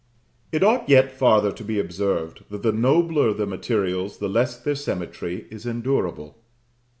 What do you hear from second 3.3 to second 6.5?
the materials, the less their symmetry is endurable.